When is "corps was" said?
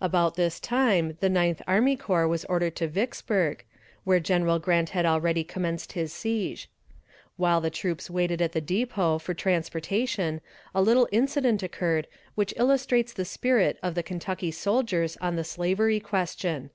1.96-2.44